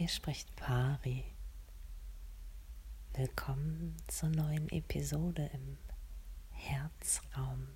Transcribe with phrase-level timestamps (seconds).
[0.00, 1.26] Hier spricht Pari.
[3.12, 5.76] Willkommen zur neuen Episode im
[6.52, 7.68] Herzraum.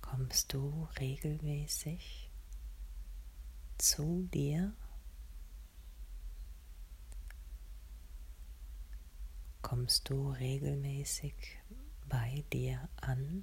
[0.00, 2.30] Kommst du regelmäßig
[3.78, 4.76] zu dir?
[9.60, 11.34] Kommst du regelmäßig
[12.08, 13.42] bei dir an?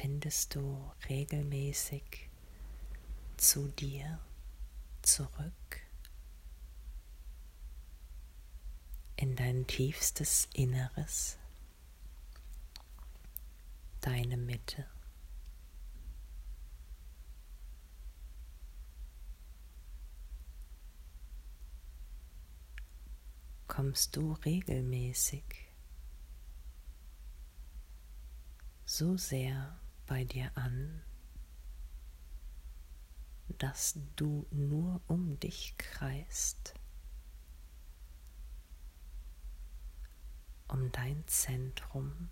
[0.00, 2.30] Findest du regelmäßig
[3.36, 4.20] zu dir
[5.02, 5.80] zurück
[9.16, 11.36] in dein tiefstes Inneres,
[14.00, 14.86] deine Mitte?
[23.66, 25.42] kommst du regelmäßig
[28.84, 31.02] so sehr bei dir an,
[33.58, 36.74] dass du nur um dich kreist,
[40.68, 42.30] um dein Zentrum,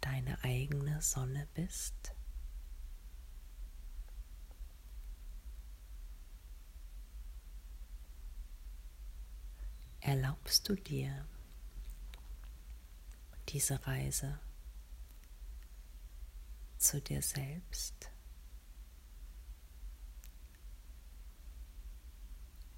[0.00, 2.14] deine eigene Sonne bist.
[10.02, 11.24] erlaubst du dir
[13.48, 14.40] diese Reise
[16.82, 18.10] zu dir selbst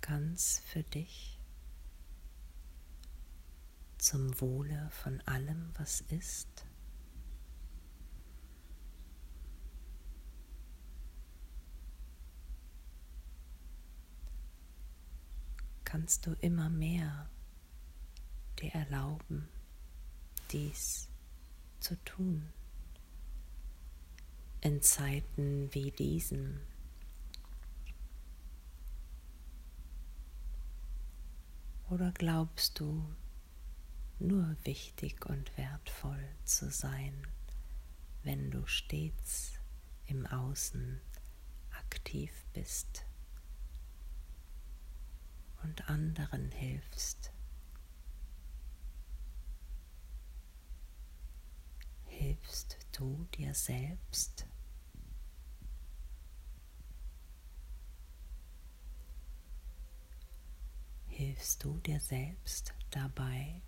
[0.01, 1.41] ganz für dich
[3.99, 6.67] zum Wohle von allem, was ist.
[15.95, 17.31] kannst du immer mehr
[18.59, 19.49] dir erlauben,
[20.51, 21.09] dies
[21.79, 22.53] zu tun.
[24.65, 26.59] In Zeiten wie diesen.
[31.91, 33.05] Oder glaubst du
[34.19, 37.25] nur wichtig und wertvoll zu sein,
[38.25, 39.53] wenn du stets
[40.07, 41.01] im Außen
[41.71, 43.05] aktiv bist?
[45.65, 47.33] und anderen hilfst.
[52.07, 54.47] Hilfst du dir selbst?
[61.35, 63.61] Hilfst du dir selbst dabei,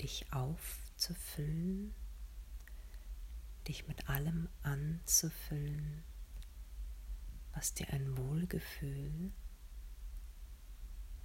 [0.00, 1.94] dich aufzufüllen,
[3.68, 6.02] dich mit allem anzufüllen,
[7.52, 9.30] was dir ein Wohlgefühl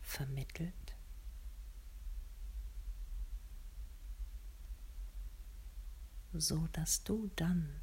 [0.01, 0.73] vermittelt.
[6.33, 7.81] so dass du dann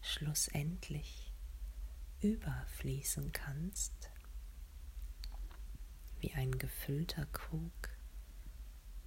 [0.00, 1.33] schlussendlich
[2.24, 4.10] überfließen kannst,
[6.20, 7.90] wie ein gefüllter Krug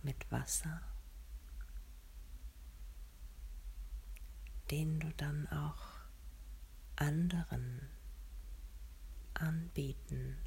[0.04, 0.84] mit Wasser,
[4.70, 5.98] den du dann auch
[6.96, 7.90] anderen
[9.34, 10.38] anbieten,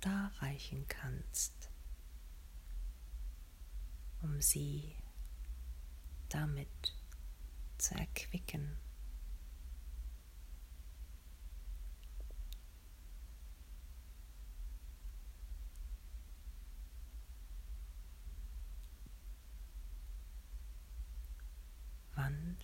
[0.00, 1.70] darreichen kannst,
[4.20, 4.96] um sie
[6.28, 6.68] damit
[7.78, 8.76] zu erquicken.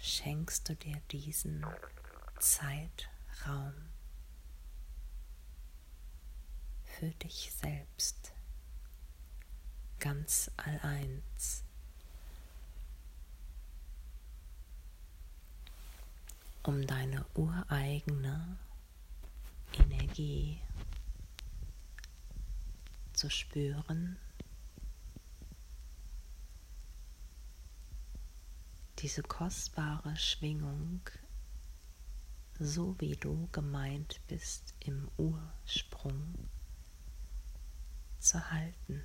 [0.01, 1.65] Schenkst du dir diesen
[2.39, 3.75] Zeitraum?
[7.03, 8.33] für dich selbst,
[9.99, 11.65] ganz alleins.
[16.65, 18.57] um deine ureigene
[19.73, 20.61] Energie
[23.15, 24.17] zu spüren,
[29.03, 31.01] diese kostbare Schwingung,
[32.61, 36.49] so wie du gemeint bist im Ursprung
[38.21, 39.05] zu halten,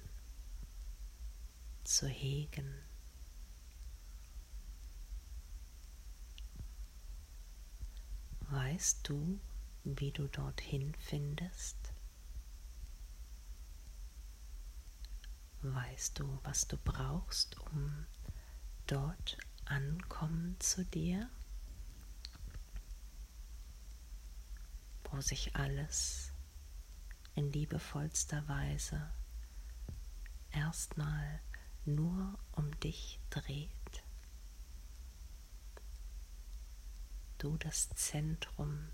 [1.83, 2.75] zu hegen.
[8.41, 9.39] Weißt du,
[9.83, 11.75] wie du dorthin findest?
[15.63, 18.05] Weißt du, was du brauchst, um
[18.85, 21.29] dort ankommen zu dir,
[25.05, 26.31] wo sich alles
[27.35, 29.11] in liebevollster Weise
[30.51, 31.39] erstmal
[31.85, 33.71] nur um dich dreht.
[37.37, 38.87] Du das Zentrum,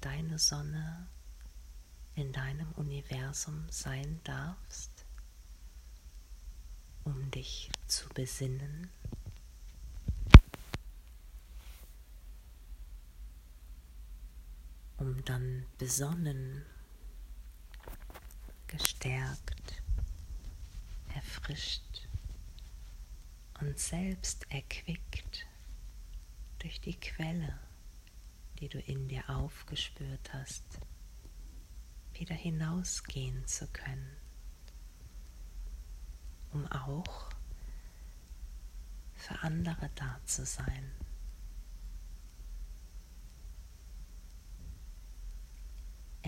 [0.00, 1.06] deine Sonne
[2.14, 5.04] in deinem Universum sein darfst,
[7.04, 8.90] um dich zu besinnen.
[15.12, 16.64] Um dann besonnen,
[18.66, 19.82] gestärkt,
[21.14, 22.08] erfrischt
[23.60, 25.46] und selbst erquickt
[26.60, 27.58] durch die Quelle,
[28.58, 30.64] die du in dir aufgespürt hast,
[32.14, 34.16] wieder hinausgehen zu können,
[36.52, 37.28] um auch
[39.14, 41.01] für andere da zu sein.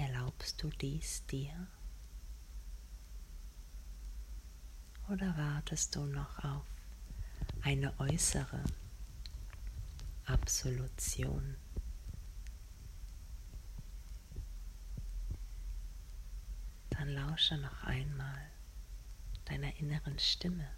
[0.06, 1.66] Erlaubst du dies dir?
[5.08, 6.66] Oder wartest du noch auf
[7.62, 8.62] eine äußere
[10.26, 11.56] Absolution?
[16.90, 18.50] Dann lausche noch einmal
[19.46, 20.68] deiner inneren Stimme,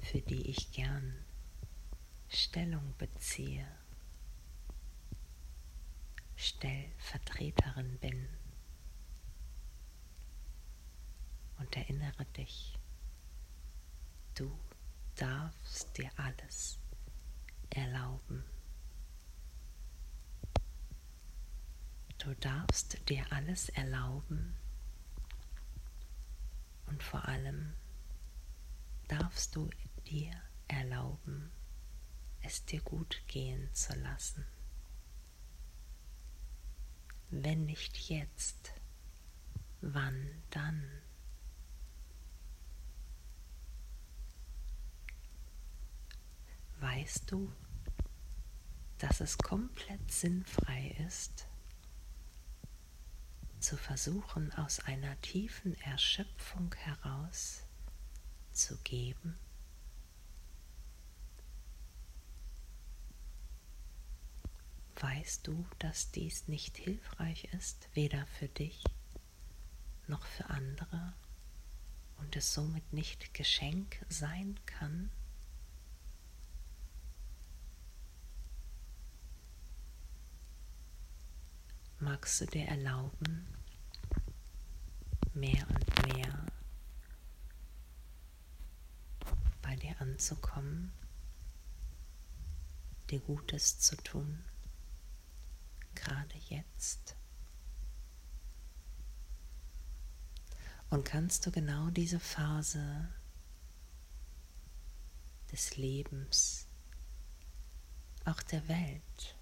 [0.00, 1.14] für die ich gern
[2.30, 3.66] Stellung beziehe,
[6.44, 8.28] Stellvertreterin bin.
[11.58, 12.78] Und erinnere dich,
[14.34, 14.54] du
[15.16, 16.78] darfst dir alles
[17.70, 18.44] erlauben.
[22.18, 24.54] Du darfst dir alles erlauben
[26.86, 27.74] und vor allem
[29.08, 29.70] darfst du
[30.06, 30.32] dir
[30.68, 31.50] erlauben,
[32.42, 34.46] es dir gut gehen zu lassen.
[37.30, 38.72] Wenn nicht jetzt,
[39.80, 40.84] wann dann?
[46.80, 47.52] Weißt du,
[48.98, 51.46] dass es komplett sinnfrei ist,
[53.58, 57.62] zu versuchen, aus einer tiefen Erschöpfung heraus
[58.52, 59.38] zu geben?
[65.04, 68.82] Weißt du, dass dies nicht hilfreich ist, weder für dich
[70.06, 71.12] noch für andere
[72.16, 75.10] und es somit nicht Geschenk sein kann?
[82.00, 83.46] magst du dir erlauben,
[85.34, 86.46] mehr und mehr
[89.60, 90.92] bei dir anzukommen,
[93.10, 94.44] dir Gutes zu tun,
[95.94, 97.16] gerade jetzt.
[100.90, 103.08] Und kannst du genau diese Phase
[105.50, 106.66] des Lebens,
[108.24, 109.36] auch der Welt,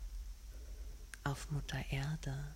[1.25, 2.55] auf Mutter Erde,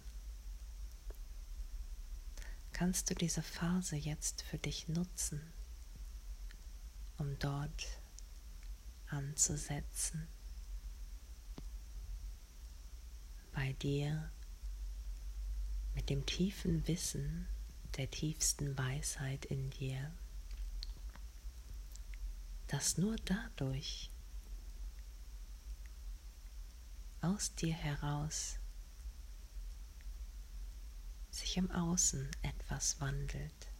[2.72, 5.40] kannst du diese Phase jetzt für dich nutzen,
[7.16, 7.86] um dort
[9.08, 10.28] anzusetzen,
[13.66, 14.30] bei dir
[15.96, 17.48] mit dem tiefen Wissen
[17.96, 20.12] der tiefsten Weisheit in dir,
[22.68, 24.12] dass nur dadurch
[27.22, 28.60] aus dir heraus
[31.32, 33.72] sich im Außen etwas wandelt.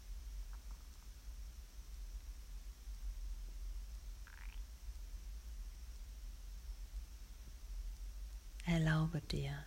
[8.65, 9.65] Erlaube dir,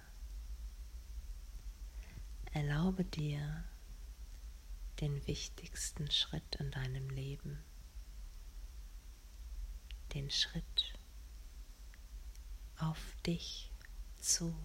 [2.51, 3.63] erlaube dir
[5.01, 7.63] den wichtigsten Schritt in deinem Leben,
[10.13, 10.93] den Schritt
[12.77, 13.71] auf dich
[14.17, 14.55] zu.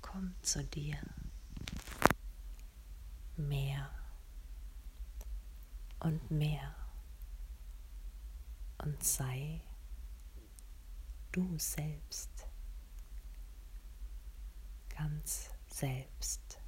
[0.00, 0.98] Komm zu dir.
[3.36, 3.88] Mehr
[6.00, 6.74] und mehr
[8.78, 9.60] und sei
[11.30, 12.47] du selbst,
[14.98, 16.58] ganz selbst.